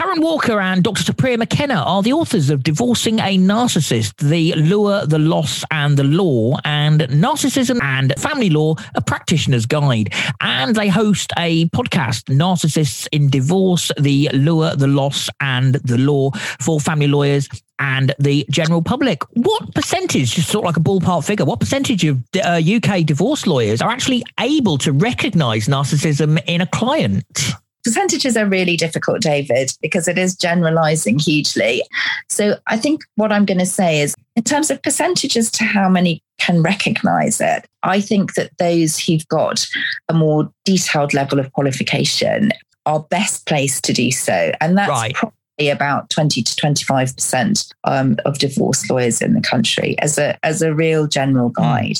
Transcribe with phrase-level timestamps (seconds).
[0.00, 1.12] Karen Walker and Dr.
[1.12, 6.04] Supriya McKenna are the authors of Divorcing a Narcissist, The Lure, the Loss, and the
[6.04, 10.14] Law, and Narcissism and Family Law, a Practitioner's Guide.
[10.40, 16.30] And they host a podcast, Narcissists in Divorce, The Lure, the Loss, and the Law
[16.60, 17.46] for family lawyers
[17.78, 19.22] and the general public.
[19.36, 23.46] What percentage, just sort of like a ballpark figure, what percentage of uh, UK divorce
[23.46, 27.52] lawyers are actually able to recognize narcissism in a client?
[27.84, 31.82] Percentages are really difficult, David, because it is generalizing hugely.
[32.28, 35.88] So I think what I'm going to say is, in terms of percentages to how
[35.88, 39.66] many can recognize it, I think that those who've got
[40.08, 42.52] a more detailed level of qualification
[42.86, 44.52] are best placed to do so.
[44.60, 45.14] And that's right.
[45.14, 50.62] probably about 20 to 25% um, of divorce lawyers in the country as a, as
[50.62, 51.62] a real general hmm.
[51.62, 51.98] guide.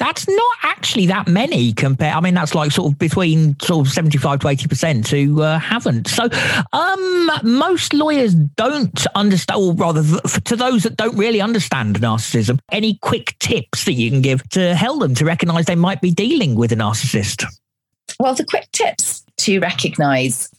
[0.00, 2.14] That's not actually that many compared.
[2.14, 6.08] I mean, that's like sort of between sort of 75 to 80% who uh, haven't.
[6.08, 6.26] So,
[6.72, 12.94] um, most lawyers don't understand, or rather, to those that don't really understand narcissism, any
[13.02, 16.54] quick tips that you can give to help them to recognize they might be dealing
[16.54, 17.44] with a narcissist?
[18.18, 20.50] Well, the quick tips to recognize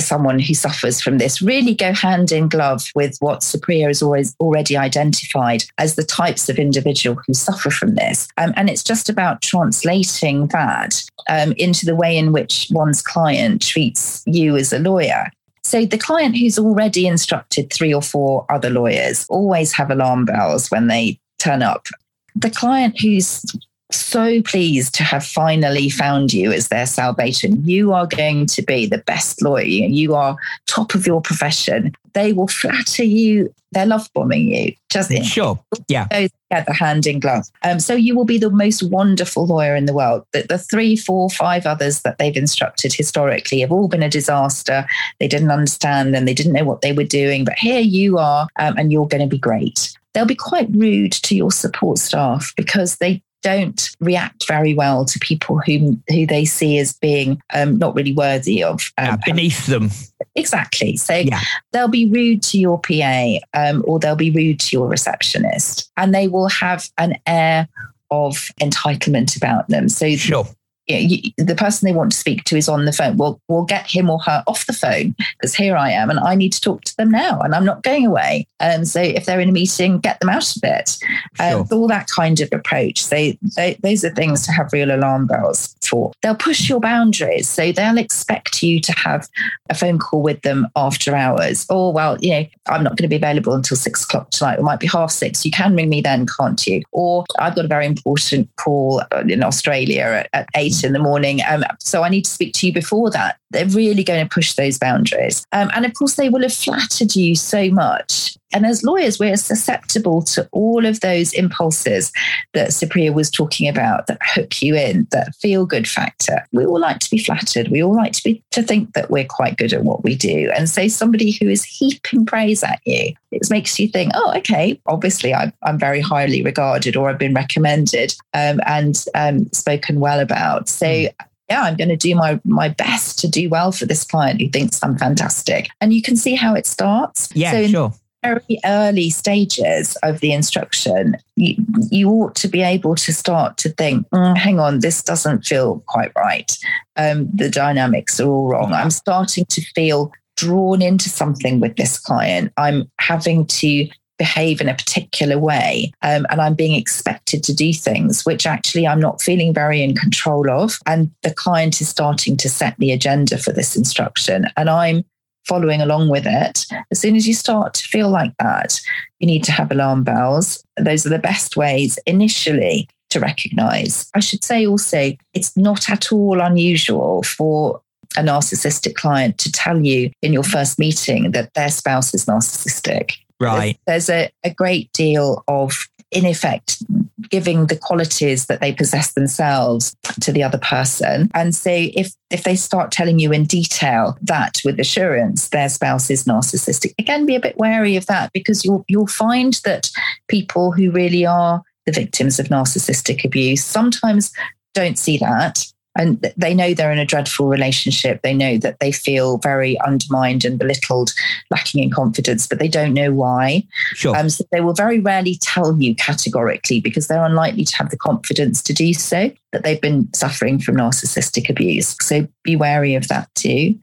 [0.00, 4.34] someone who suffers from this really go hand in glove with what Supriya has always
[4.40, 8.28] already identified as the types of individual who suffer from this.
[8.36, 13.62] Um, and it's just about translating that um, into the way in which one's client
[13.62, 15.30] treats you as a lawyer.
[15.64, 20.70] So the client who's already instructed three or four other lawyers always have alarm bells
[20.70, 21.86] when they turn up.
[22.34, 23.44] The client who's
[23.90, 27.64] so pleased to have finally found you as their salvation.
[27.64, 29.64] You are going to be the best lawyer.
[29.64, 30.36] You are
[30.66, 31.94] top of your profession.
[32.12, 33.52] They will flatter you.
[33.72, 34.72] They're love bombing you.
[34.88, 35.58] Just sure,
[35.88, 36.06] yeah.
[36.50, 37.46] Together, hand in glove.
[37.62, 40.24] Um, so you will be the most wonderful lawyer in the world.
[40.32, 44.86] The, the three, four, five others that they've instructed historically have all been a disaster.
[45.20, 47.44] They didn't understand and they didn't know what they were doing.
[47.44, 51.12] But here you are, um, and you're going to be great they'll be quite rude
[51.12, 56.44] to your support staff because they don't react very well to people who who they
[56.44, 59.90] see as being um, not really worthy of um, yeah, beneath them.
[60.34, 60.96] Exactly.
[60.96, 61.40] So yeah.
[61.72, 66.14] they'll be rude to your PA um, or they'll be rude to your receptionist, and
[66.14, 67.68] they will have an air
[68.10, 69.88] of entitlement about them.
[69.88, 70.48] So sure
[70.88, 73.16] you know, you, the person they want to speak to is on the phone.
[73.16, 76.34] Well, we'll get him or her off the phone because here I am and I
[76.34, 78.46] need to talk to them now and I'm not going away.
[78.60, 80.98] Um, so if they're in a meeting, get them out of it.
[81.38, 81.78] Um, sure.
[81.78, 83.02] All that kind of approach.
[83.04, 86.12] So they, those are things to have real alarm bells for.
[86.22, 87.48] They'll push your boundaries.
[87.48, 89.28] So they'll expect you to have
[89.70, 91.66] a phone call with them after hours.
[91.68, 94.58] Or, well, you know, I'm not going to be available until six o'clock tonight.
[94.58, 95.44] It might be half six.
[95.44, 96.82] You can ring me then, can't you?
[96.92, 101.40] Or I've got a very important call in Australia at, at eight in the morning.
[101.48, 103.38] Um, so I need to speak to you before that.
[103.50, 105.44] They're really going to push those boundaries.
[105.52, 108.37] Um, and of course, they will have flattered you so much.
[108.52, 112.12] And as lawyers, we're susceptible to all of those impulses
[112.54, 116.44] that Supriya was talking about that hook you in, that feel good factor.
[116.52, 117.68] We all like to be flattered.
[117.68, 120.50] We all like to be to think that we're quite good at what we do.
[120.56, 124.80] And so somebody who is heaping praise at you, it makes you think, oh, okay,
[124.86, 130.20] obviously I'm, I'm very highly regarded or I've been recommended um, and um, spoken well
[130.20, 130.68] about.
[130.68, 131.14] So mm
[131.50, 134.50] yeah, I'm going to do my my best to do well for this client who
[134.50, 135.70] thinks I'm fantastic.
[135.80, 137.30] And you can see how it starts.
[137.34, 137.92] Yeah, so sure
[138.22, 141.56] very early stages of the instruction, you,
[141.90, 145.82] you ought to be able to start to think, mm, hang on, this doesn't feel
[145.86, 146.56] quite right.
[146.96, 148.72] Um, the dynamics are all wrong.
[148.72, 152.52] I'm starting to feel drawn into something with this client.
[152.56, 153.88] I'm having to
[154.18, 158.86] behave in a particular way um, and I'm being expected to do things which actually
[158.86, 160.78] I'm not feeling very in control of.
[160.86, 164.46] And the client is starting to set the agenda for this instruction.
[164.56, 165.04] And I'm
[165.48, 166.66] following along with it.
[166.90, 168.80] As soon as you start to feel like that,
[169.18, 170.62] you need to have alarm bells.
[170.76, 174.10] Those are the best ways initially to recognize.
[174.14, 177.80] I should say also, it's not at all unusual for
[178.16, 183.14] a narcissistic client to tell you in your first meeting that their spouse is narcissistic.
[183.40, 183.78] Right.
[183.86, 186.82] There's a, a great deal of in effect
[187.30, 191.30] giving the qualities that they possess themselves to the other person.
[191.34, 196.10] And so if if they start telling you in detail that with assurance their spouse
[196.10, 199.90] is narcissistic again be a bit wary of that because you'll you'll find that
[200.28, 204.30] people who really are the victims of narcissistic abuse sometimes
[204.74, 205.64] don't see that
[205.98, 208.22] and they know they're in a dreadful relationship.
[208.22, 211.12] They know that they feel very undermined and belittled,
[211.50, 213.64] lacking in confidence, but they don't know why.
[213.94, 214.16] Sure.
[214.16, 217.98] Um, so they will very rarely tell you categorically because they're unlikely to have the
[217.98, 221.96] confidence to do so that they've been suffering from narcissistic abuse.
[222.00, 223.78] So be wary of that too.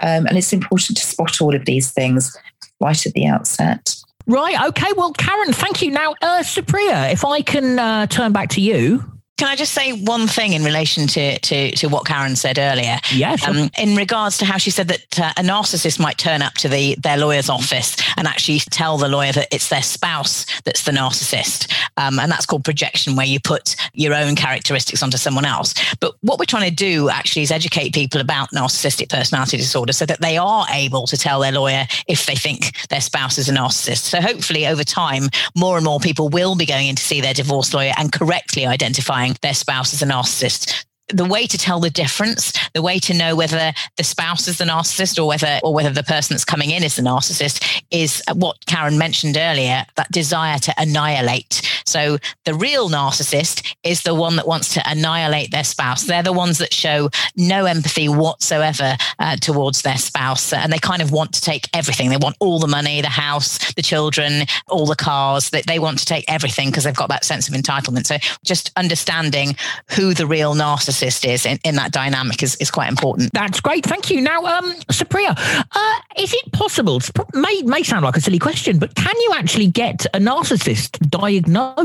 [0.00, 2.36] Um, and it's important to spot all of these things
[2.80, 3.94] right at the outset.
[4.26, 4.60] Right.
[4.68, 4.92] Okay.
[4.96, 5.90] Well, Karen, thank you.
[5.92, 9.04] Now, uh, Supriya, if I can uh, turn back to you.
[9.40, 12.98] Can I just say one thing in relation to to, to what Karen said earlier?
[13.10, 13.40] Yes.
[13.40, 13.58] Sure.
[13.58, 16.68] Um, in regards to how she said that uh, a narcissist might turn up to
[16.68, 20.92] the their lawyer's office and actually tell the lawyer that it's their spouse that's the
[20.92, 25.72] narcissist, um, and that's called projection, where you put your own characteristics onto someone else.
[26.00, 30.04] But what we're trying to do actually is educate people about narcissistic personality disorder so
[30.04, 33.54] that they are able to tell their lawyer if they think their spouse is a
[33.54, 34.02] narcissist.
[34.02, 37.32] So hopefully, over time, more and more people will be going in to see their
[37.32, 41.90] divorce lawyer and correctly identifying their spouse as a narcissist the way to tell the
[41.90, 45.90] difference, the way to know whether the spouse is the narcissist or whether or whether
[45.90, 50.58] the person that's coming in is the narcissist is what Karen mentioned earlier, that desire
[50.58, 51.79] to annihilate.
[51.90, 56.04] So the real narcissist is the one that wants to annihilate their spouse.
[56.04, 60.52] They're the ones that show no empathy whatsoever uh, towards their spouse.
[60.52, 62.10] And they kind of want to take everything.
[62.10, 65.50] They want all the money, the house, the children, all the cars.
[65.50, 68.06] They, they want to take everything because they've got that sense of entitlement.
[68.06, 69.56] So just understanding
[69.90, 73.32] who the real narcissist is in, in that dynamic is, is quite important.
[73.32, 73.84] That's great.
[73.84, 74.20] Thank you.
[74.20, 78.78] Now, um, Supriya, uh, is it possible, it may, may sound like a silly question,
[78.78, 81.79] but can you actually get a narcissist diagnosed?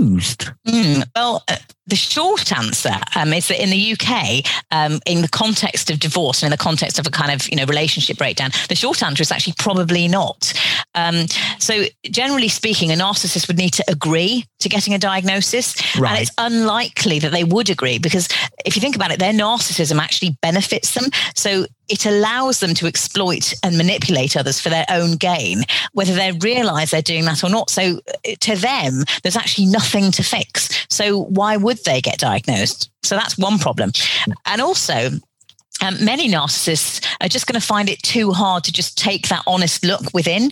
[0.68, 1.57] Mm, well, uh,
[1.88, 6.42] the short answer um, is that in the UK, um, in the context of divorce
[6.42, 9.21] and in the context of a kind of you know relationship breakdown, the short answer
[9.21, 10.53] is actually probably not.
[10.95, 11.27] Um,
[11.59, 16.12] so, generally speaking, a narcissist would need to agree to getting a diagnosis, right.
[16.12, 18.27] and it's unlikely that they would agree because
[18.65, 21.06] if you think about it, their narcissism actually benefits them.
[21.36, 26.32] So it allows them to exploit and manipulate others for their own gain, whether they
[26.34, 27.70] realize they're doing that or not.
[27.70, 30.86] So uh, to them, there's actually nothing to fix.
[30.90, 32.90] So why would they get diagnosed?
[33.04, 33.92] So that's one problem.
[34.46, 35.12] And also,
[35.81, 39.44] um, many narcissists are just going to find it too hard to just take that
[39.45, 40.51] honest look within.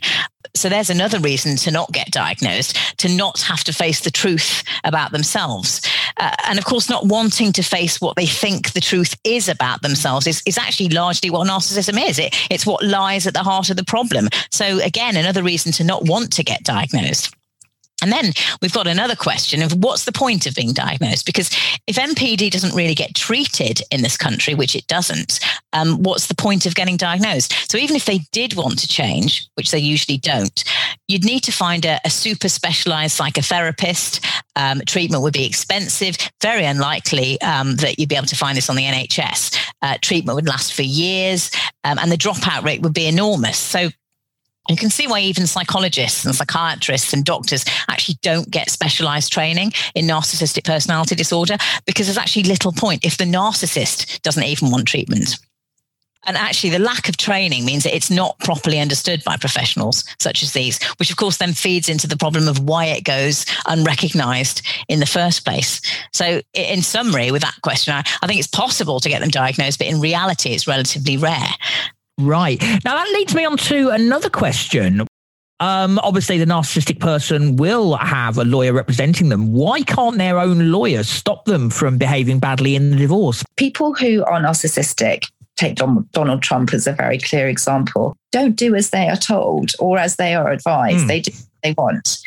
[0.55, 4.63] So there's another reason to not get diagnosed, to not have to face the truth
[4.83, 5.81] about themselves.
[6.17, 9.81] Uh, and of course, not wanting to face what they think the truth is about
[9.81, 12.19] themselves is, is actually largely what narcissism is.
[12.19, 14.27] It, it's what lies at the heart of the problem.
[14.51, 17.33] So again, another reason to not want to get diagnosed.
[18.03, 21.25] And then we've got another question of what's the point of being diagnosed?
[21.25, 21.50] Because
[21.88, 25.39] if NPD doesn't really get treated in this country, which it doesn't,
[25.71, 27.71] um, what's the point of getting diagnosed?
[27.71, 30.65] So even if they did want to change, which they usually don't,
[31.07, 34.19] you'd need to find a, a super specialized psychotherapist.
[34.57, 38.69] Um, treatment would be expensive, very unlikely um, that you'd be able to find this
[38.69, 39.57] on the NHS.
[39.81, 41.51] Uh, treatment would last for years,
[41.85, 43.57] um, and the dropout rate would be enormous.
[43.57, 43.91] So
[44.69, 49.74] you can see why even psychologists and psychiatrists and doctors actually don't get specialized training
[49.94, 54.88] in narcissistic personality disorder because there's actually little point if the narcissist doesn't even want
[54.88, 55.38] treatment.
[56.25, 60.42] And actually, the lack of training means that it's not properly understood by professionals such
[60.42, 64.62] as these, which of course then feeds into the problem of why it goes unrecognized
[64.88, 65.81] in the first place.
[66.13, 69.80] So, in summary, with that question, I, I think it's possible to get them diagnosed,
[69.80, 71.50] but in reality, it's relatively rare.
[72.19, 72.62] Right.
[72.62, 75.07] Now, that leads me on to another question.
[75.60, 79.54] Um, obviously, the narcissistic person will have a lawyer representing them.
[79.54, 83.44] Why can't their own lawyer stop them from behaving badly in the divorce?
[83.56, 88.89] People who are narcissistic, take Donald Trump as a very clear example, don't do as
[88.89, 91.06] they are told or as they are advised.
[91.06, 91.07] Mm.
[91.07, 92.17] They do what they want.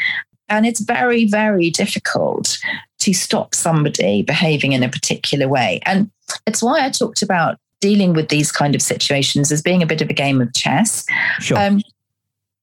[0.49, 2.57] And it's very, very difficult
[3.01, 5.81] to stop somebody behaving in a particular way.
[5.85, 6.11] And
[6.47, 10.01] it's why I talked about dealing with these kind of situations as being a bit
[10.01, 11.05] of a game of chess.
[11.41, 11.59] Sure.
[11.59, 11.83] Um,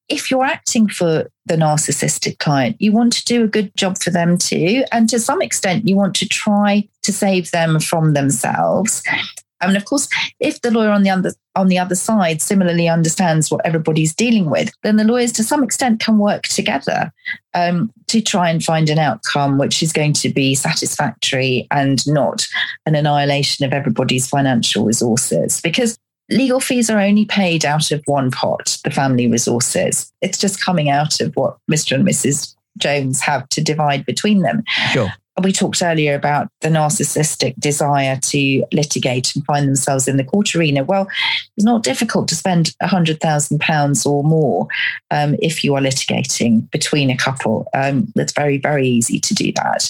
[0.09, 4.09] if you're acting for the narcissistic client, you want to do a good job for
[4.09, 4.83] them too.
[4.91, 9.03] And to some extent, you want to try to save them from themselves.
[9.63, 10.07] I mean, of course,
[10.39, 14.49] if the lawyer on the other on the other side similarly understands what everybody's dealing
[14.49, 17.11] with, then the lawyers to some extent can work together
[17.53, 22.47] um, to try and find an outcome which is going to be satisfactory and not
[22.85, 25.61] an annihilation of everybody's financial resources.
[25.61, 25.97] Because
[26.29, 30.11] legal fees are only paid out of one pot, the family resources.
[30.21, 31.95] It's just coming out of what Mr.
[31.95, 32.55] and Mrs.
[32.79, 34.63] Jones have to divide between them.
[34.91, 40.23] Sure we talked earlier about the narcissistic desire to litigate and find themselves in the
[40.23, 40.83] court arena.
[40.83, 41.07] Well,
[41.57, 44.67] it's not difficult to spend £100,000 or more
[45.09, 47.67] um, if you are litigating between a couple.
[47.73, 49.89] Um, it's very, very easy to do that.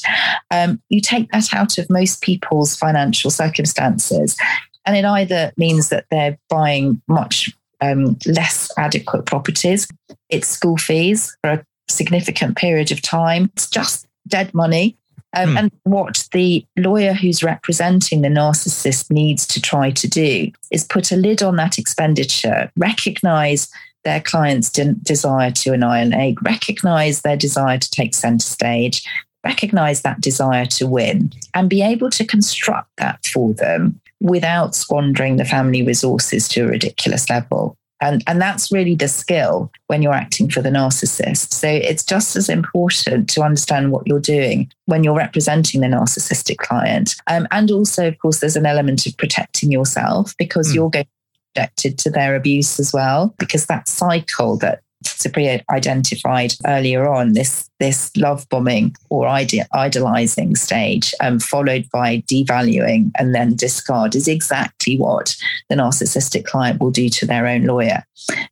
[0.50, 4.38] Um, you take that out of most people's financial circumstances,
[4.86, 9.90] and it either means that they're buying much um, less adequate properties,
[10.30, 14.98] it's school fees for a significant period of time, it's just dead money
[15.34, 15.60] Um, mm.
[15.60, 21.12] And what the lawyer who's representing the narcissist needs to try to do is put
[21.12, 23.68] a lid on that expenditure, recognize
[24.04, 29.08] their client's de- desire to annihilate, recognize their desire to take center stage,
[29.44, 35.38] recognize that desire to win, and be able to construct that for them without squandering
[35.38, 37.78] the family resources to a ridiculous level.
[38.02, 41.54] And, and that's really the skill when you're acting for the narcissist.
[41.54, 46.58] So it's just as important to understand what you're doing when you're representing the narcissistic
[46.58, 47.16] client.
[47.28, 50.76] Um, and also, of course, there's an element of protecting yourself because mm.
[50.76, 51.08] you're going
[51.56, 57.70] subjected to their abuse as well, because that cycle that Supriya identified earlier on, this
[57.84, 64.98] this love bombing or idolizing stage, um, followed by devaluing and then discard, is exactly
[64.98, 65.36] what
[65.70, 68.02] the narcissistic client will do to their own lawyer.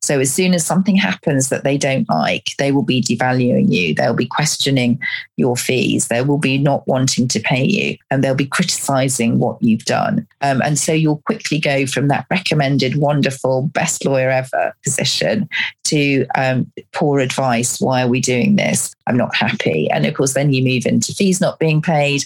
[0.02, 3.96] So as soon as something happens that they don't like, they will be devaluing you.
[3.96, 5.00] They'll be questioning
[5.38, 6.10] your fees.
[6.10, 10.28] They will be not wanting to pay you, and they'll be criticizing what you've done.
[10.42, 15.48] Um, and so you'll quickly go from that recommended, wonderful, best lawyer ever position
[15.86, 17.80] to um, poor advice.
[17.80, 18.94] Why are we doing this?
[19.12, 19.90] I'm not happy.
[19.92, 22.24] And of course, then you move into fees not being paid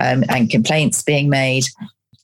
[0.00, 1.64] um, and complaints being made.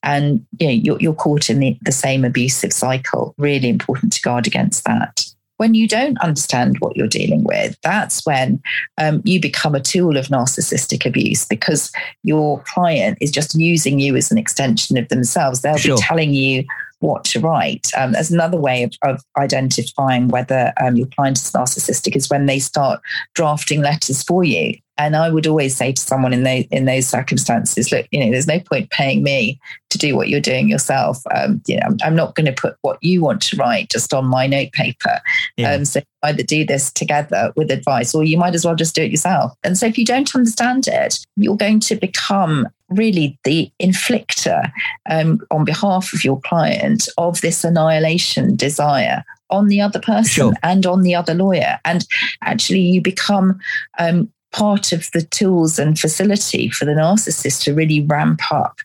[0.02, 3.34] And you know, you're, you're caught in the, the same abusive cycle.
[3.38, 5.24] Really important to guard against that
[5.62, 8.60] when you don't understand what you're dealing with, that's when
[8.98, 11.92] um, you become a tool of narcissistic abuse because
[12.24, 15.60] your client is just using you as an extension of themselves.
[15.60, 15.96] They'll sure.
[15.96, 16.64] be telling you
[17.02, 17.90] what to write.
[17.96, 22.46] Um, there's another way of, of identifying whether um, your client is narcissistic is when
[22.46, 23.00] they start
[23.34, 24.74] drafting letters for you.
[24.98, 28.30] And I would always say to someone in those in those circumstances, look, you know,
[28.30, 29.58] there's no point paying me
[29.90, 31.18] to do what you're doing yourself.
[31.34, 34.14] Um, you know, I'm, I'm not going to put what you want to write just
[34.14, 35.18] on my note paper.
[35.56, 35.72] Yeah.
[35.72, 39.02] Um, so either do this together with advice, or you might as well just do
[39.02, 39.52] it yourself.
[39.64, 44.70] And so if you don't understand it, you're going to become really the inflictor
[45.08, 50.52] um, on behalf of your client of this annihilation desire on the other person sure.
[50.62, 51.78] and on the other lawyer.
[51.84, 52.06] And
[52.42, 53.60] actually, you become
[53.98, 58.78] um, part of the tools and facility for the narcissist to really ramp up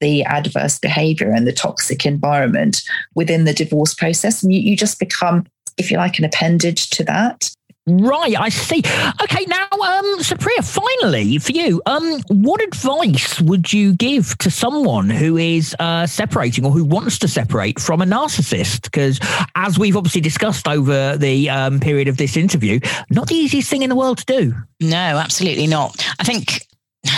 [0.00, 2.82] the adverse behavior and the toxic environment
[3.14, 4.42] within the divorce process.
[4.42, 5.46] And you, you just become,
[5.78, 7.50] if you like, an appendage to that.
[7.86, 8.82] Right, I see.
[9.22, 15.10] Okay, now, um, Supriya, finally for you, um, what advice would you give to someone
[15.10, 18.84] who is uh, separating or who wants to separate from a narcissist?
[18.84, 19.20] Because
[19.54, 23.82] as we've obviously discussed over the um, period of this interview, not the easiest thing
[23.82, 24.54] in the world to do.
[24.80, 26.06] No, absolutely not.
[26.18, 26.66] I think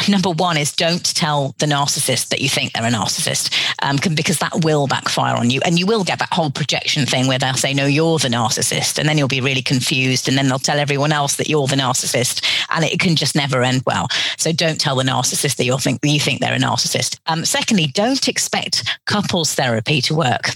[0.08, 4.38] number one is don't tell the narcissist that you think they're a narcissist um, because
[4.38, 5.60] that will backfire on you.
[5.64, 8.98] And you will get that whole projection thing where they'll say no you're the narcissist.
[8.98, 11.76] And then you'll be really confused and then they'll tell everyone else that you're the
[11.76, 14.08] narcissist and it can just never end well.
[14.38, 17.18] So don't tell the narcissist that you think you think they're a narcissist.
[17.26, 20.50] Um, secondly don't expect couples therapy to work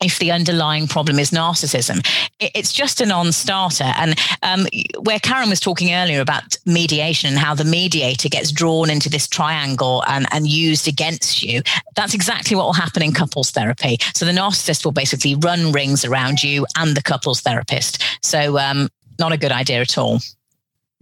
[0.00, 2.04] if the underlying problem is narcissism.
[2.40, 3.92] It's just a non starter.
[3.96, 4.66] And um,
[5.00, 9.28] where Karen was talking earlier about mediation and how the mediator gets drawn into this
[9.28, 11.62] triangle and, and used against you,
[11.96, 13.98] that's exactly what will happen in couples therapy.
[14.14, 18.02] So the narcissist will basically run rings around you and the couples therapist.
[18.22, 18.88] So, um,
[19.18, 20.20] not a good idea at all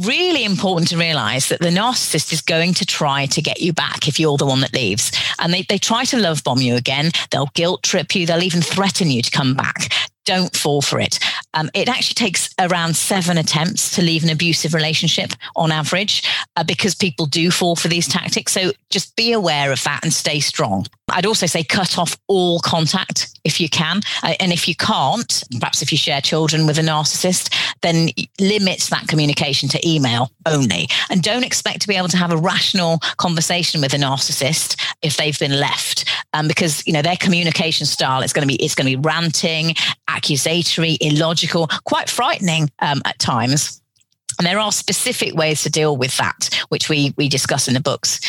[0.04, 4.06] really important to realize that the narcissist is going to try to get you back
[4.06, 5.12] if you're the one that leaves.
[5.38, 7.10] And they, they try to love bomb you again.
[7.30, 8.26] They'll guilt trip you.
[8.26, 9.92] They'll even threaten you to come back.
[10.28, 11.18] Don't fall for it.
[11.54, 16.22] Um, it actually takes around seven attempts to leave an abusive relationship on average
[16.54, 18.52] uh, because people do fall for these tactics.
[18.52, 20.86] So just be aware of that and stay strong.
[21.10, 24.02] I'd also say cut off all contact if you can.
[24.22, 28.80] Uh, and if you can't, perhaps if you share children with a narcissist, then limit
[28.90, 30.88] that communication to email only.
[31.08, 35.16] And don't expect to be able to have a rational conversation with a narcissist if
[35.16, 36.04] they've been left.
[36.34, 39.02] Um, because you know their communication style is going to be it's going to be
[39.02, 39.74] ranting,
[40.18, 43.80] accusatory, illogical, quite frightening um, at times.
[44.38, 47.80] And there are specific ways to deal with that, which we we discuss in the
[47.80, 48.20] books.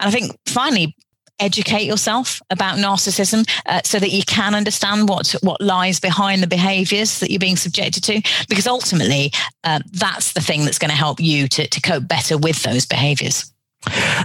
[0.00, 0.96] And I think finally,
[1.42, 6.46] educate yourself about narcissism uh, so that you can understand what what lies behind the
[6.46, 9.32] behaviors that you're being subjected to because ultimately
[9.64, 12.86] uh, that's the thing that's going to help you to, to cope better with those
[12.86, 13.52] behaviors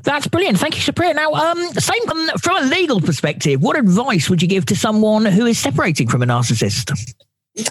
[0.03, 0.59] that's brilliant.
[0.59, 1.15] Thank you, Supriya.
[1.15, 5.25] Now, um, same um, from a legal perspective, what advice would you give to someone
[5.25, 7.15] who is separating from a narcissist?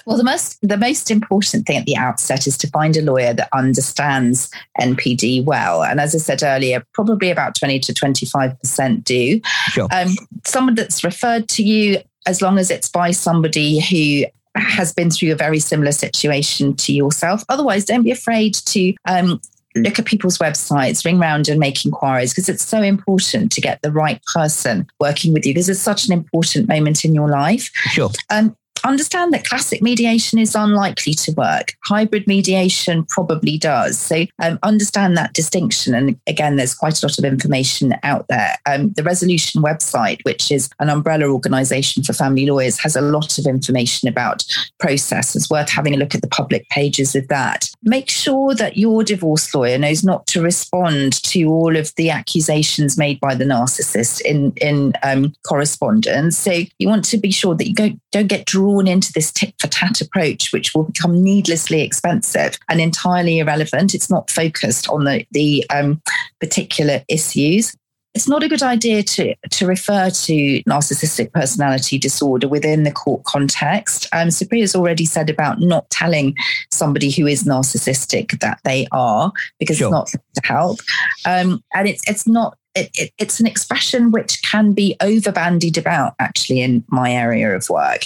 [0.04, 3.32] Well, the most the most important thing at the outset is to find a lawyer
[3.34, 5.84] that understands NPD well.
[5.84, 9.40] And as I said earlier, probably about twenty to twenty five percent do.
[9.68, 9.88] Sure.
[9.92, 15.10] Um, someone that's referred to you, as long as it's by somebody who has been
[15.10, 17.44] through a very similar situation to yourself.
[17.48, 19.40] Otherwise, don't be afraid to um,
[19.82, 23.82] look at people's websites, ring round and make inquiries because it's so important to get
[23.82, 27.70] the right person working with you This is such an important moment in your life.
[27.90, 28.10] Sure.
[28.30, 28.56] Um,
[28.86, 31.74] understand that classic mediation is unlikely to work.
[31.84, 33.98] Hybrid mediation probably does.
[33.98, 35.94] So um, understand that distinction.
[35.94, 38.56] And again, there's quite a lot of information out there.
[38.66, 43.38] Um, the Resolution website, which is an umbrella organisation for family lawyers, has a lot
[43.38, 44.44] of information about
[44.78, 45.34] process.
[45.34, 47.70] It's worth having a look at the public pages of that.
[47.82, 52.98] Make sure that your divorce lawyer knows not to respond to all of the accusations
[52.98, 56.36] made by the narcissist in in um, correspondence.
[56.36, 59.32] So you want to be sure that you don't don't get drawn drawn into this
[59.32, 63.94] tit for tat approach, which will become needlessly expensive and entirely irrelevant.
[63.94, 66.02] It's not focused on the, the um,
[66.40, 67.74] particular issues
[68.14, 73.24] it's not a good idea to, to refer to narcissistic personality disorder within the court
[73.24, 74.08] context.
[74.10, 76.34] Um, Supriya's already said about not telling
[76.72, 79.88] somebody who is narcissistic that they are because sure.
[79.88, 80.78] it's not to help.
[81.26, 85.78] Um, and it's it's not it, it, it's an expression which can be over bandied
[85.78, 88.02] about actually in my area of work.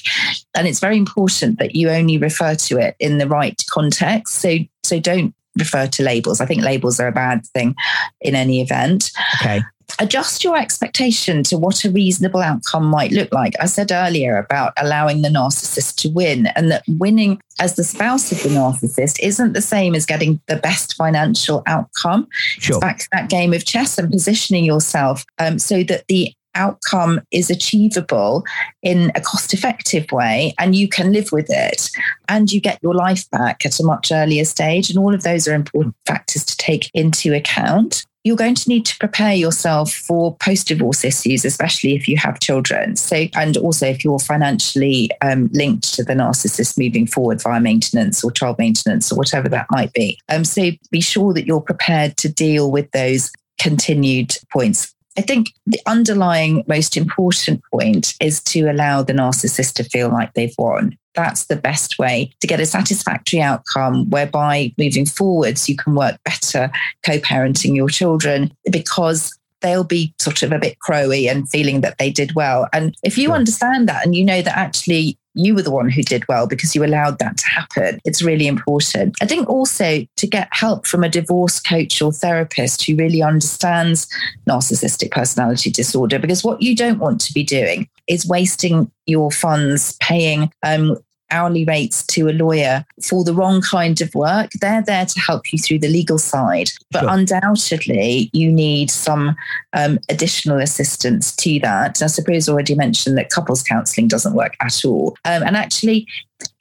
[0.55, 4.37] And it's very important that you only refer to it in the right context.
[4.37, 6.41] So so don't refer to labels.
[6.41, 7.75] I think labels are a bad thing
[8.21, 9.11] in any event.
[9.41, 9.61] Okay
[9.99, 13.54] adjust your expectation to what a reasonable outcome might look like.
[13.61, 18.32] I said earlier about allowing the narcissist to win, and that winning as the spouse
[18.32, 22.26] of the narcissist isn't the same as getting the best financial outcome.
[22.32, 22.76] Sure.
[22.76, 27.20] It's back to that game of chess and positioning yourself um, so that the outcome
[27.30, 28.44] is achievable
[28.82, 31.88] in a cost effective way and you can live with it
[32.28, 34.90] and you get your life back at a much earlier stage.
[34.90, 38.85] And all of those are important factors to take into account you're going to need
[38.85, 42.97] to prepare yourself for post divorce issues, especially if you have children.
[42.97, 48.23] So, and also if you're financially um, linked to the narcissist moving forward via maintenance
[48.23, 50.19] or child maintenance or whatever that might be.
[50.29, 54.95] Um, so, be sure that you're prepared to deal with those continued points.
[55.19, 60.35] I think the underlying most important point is to allow the narcissist to feel like
[60.35, 65.76] they've won that's the best way to get a satisfactory outcome whereby moving forwards you
[65.76, 66.71] can work better
[67.05, 72.11] co-parenting your children because they'll be sort of a bit crowy and feeling that they
[72.11, 73.35] did well and if you sure.
[73.35, 76.75] understand that and you know that actually you were the one who did well because
[76.75, 78.01] you allowed that to happen.
[78.05, 79.16] It's really important.
[79.23, 84.09] I think also to get help from a divorce coach or therapist who really understands
[84.49, 89.97] narcissistic personality disorder, because what you don't want to be doing is wasting your funds
[90.01, 90.97] paying um,
[91.31, 94.51] hourly rates to a lawyer for the wrong kind of work.
[94.61, 97.11] They're there to help you through the legal side, but sure.
[97.11, 99.37] undoubtedly you need some
[99.73, 101.97] um, additional assistance to that.
[101.97, 106.07] Supriya's already mentioned that couples counselling doesn't work at all, um, and actually.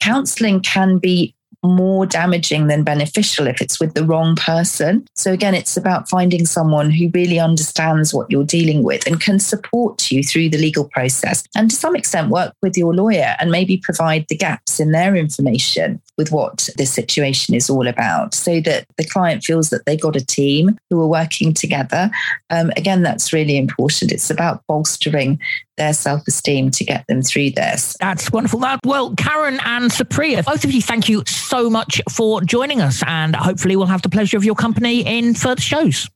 [0.00, 5.06] Counselling can be more damaging than beneficial if it's with the wrong person.
[5.14, 9.38] So, again, it's about finding someone who really understands what you're dealing with and can
[9.38, 11.44] support you through the legal process.
[11.54, 15.14] And to some extent, work with your lawyer and maybe provide the gaps in their
[15.16, 19.96] information with what this situation is all about so that the client feels that they
[19.96, 22.10] got a team who are working together.
[22.50, 24.12] Um, again, that's really important.
[24.12, 25.38] It's about bolstering
[25.80, 27.96] their self esteem to get them through this.
[27.98, 28.60] That's wonderful.
[28.84, 33.02] Well, Karen and Supriya, both of you, thank you so much for joining us.
[33.06, 36.08] And hopefully, we'll have the pleasure of your company in further shows.